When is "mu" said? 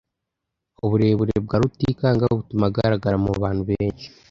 3.23-3.31